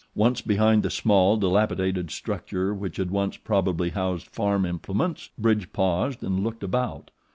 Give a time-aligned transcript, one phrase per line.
[0.15, 6.23] Once behind the small, dilapidated structure which had once probably housed farm implements, Bridge paused
[6.23, 7.11] and looked about.